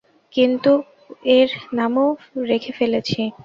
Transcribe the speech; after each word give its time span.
কিন্তু 0.33 0.71
এর 1.29 1.49
নামও 1.73 2.07
রেখে 2.45 2.71
ফেলেছি। 2.71 3.21